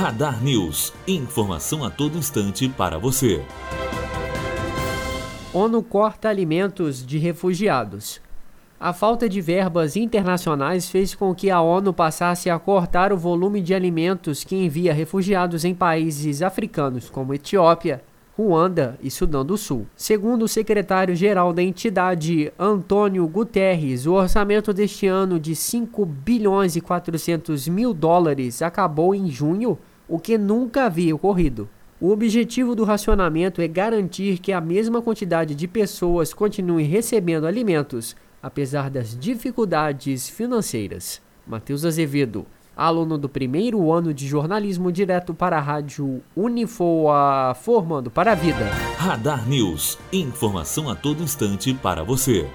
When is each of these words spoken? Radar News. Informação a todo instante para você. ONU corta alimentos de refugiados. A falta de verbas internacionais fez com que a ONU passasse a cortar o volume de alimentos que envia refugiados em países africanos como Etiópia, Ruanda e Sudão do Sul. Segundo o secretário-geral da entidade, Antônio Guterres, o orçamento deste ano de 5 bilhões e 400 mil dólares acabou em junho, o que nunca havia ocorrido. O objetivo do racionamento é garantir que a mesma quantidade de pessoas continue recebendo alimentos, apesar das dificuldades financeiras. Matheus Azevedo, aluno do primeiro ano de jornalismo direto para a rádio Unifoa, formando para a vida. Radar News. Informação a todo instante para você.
Radar 0.00 0.42
News. 0.42 0.94
Informação 1.06 1.84
a 1.84 1.90
todo 1.90 2.16
instante 2.16 2.66
para 2.70 2.98
você. 2.98 3.44
ONU 5.52 5.82
corta 5.82 6.26
alimentos 6.30 7.04
de 7.04 7.18
refugiados. 7.18 8.18
A 8.80 8.94
falta 8.94 9.28
de 9.28 9.42
verbas 9.42 9.96
internacionais 9.96 10.88
fez 10.88 11.14
com 11.14 11.34
que 11.34 11.50
a 11.50 11.60
ONU 11.60 11.92
passasse 11.92 12.48
a 12.48 12.58
cortar 12.58 13.12
o 13.12 13.18
volume 13.18 13.60
de 13.60 13.74
alimentos 13.74 14.42
que 14.42 14.56
envia 14.56 14.94
refugiados 14.94 15.66
em 15.66 15.74
países 15.74 16.40
africanos 16.40 17.10
como 17.10 17.34
Etiópia, 17.34 18.02
Ruanda 18.38 18.98
e 19.02 19.10
Sudão 19.10 19.44
do 19.44 19.58
Sul. 19.58 19.86
Segundo 19.94 20.44
o 20.44 20.48
secretário-geral 20.48 21.52
da 21.52 21.62
entidade, 21.62 22.50
Antônio 22.58 23.28
Guterres, 23.28 24.06
o 24.06 24.14
orçamento 24.14 24.72
deste 24.72 25.06
ano 25.06 25.38
de 25.38 25.54
5 25.54 26.06
bilhões 26.06 26.74
e 26.74 26.80
400 26.80 27.68
mil 27.68 27.92
dólares 27.92 28.62
acabou 28.62 29.14
em 29.14 29.28
junho, 29.28 29.78
o 30.10 30.18
que 30.18 30.36
nunca 30.36 30.86
havia 30.86 31.14
ocorrido. 31.14 31.68
O 32.00 32.10
objetivo 32.10 32.74
do 32.74 32.82
racionamento 32.82 33.62
é 33.62 33.68
garantir 33.68 34.38
que 34.38 34.52
a 34.52 34.60
mesma 34.60 35.00
quantidade 35.00 35.54
de 35.54 35.68
pessoas 35.68 36.34
continue 36.34 36.82
recebendo 36.82 37.46
alimentos, 37.46 38.16
apesar 38.42 38.90
das 38.90 39.16
dificuldades 39.16 40.28
financeiras. 40.28 41.22
Matheus 41.46 41.84
Azevedo, 41.84 42.44
aluno 42.76 43.16
do 43.16 43.28
primeiro 43.28 43.92
ano 43.92 44.12
de 44.12 44.26
jornalismo 44.26 44.90
direto 44.90 45.32
para 45.32 45.58
a 45.58 45.60
rádio 45.60 46.20
Unifoa, 46.34 47.54
formando 47.54 48.10
para 48.10 48.32
a 48.32 48.34
vida. 48.34 48.68
Radar 48.96 49.48
News. 49.48 49.96
Informação 50.12 50.90
a 50.90 50.96
todo 50.96 51.22
instante 51.22 51.72
para 51.72 52.02
você. 52.02 52.48